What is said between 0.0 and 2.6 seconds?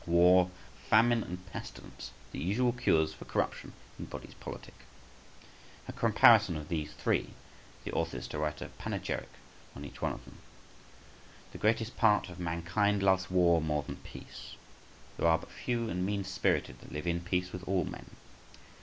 War, famine, and pestilence, the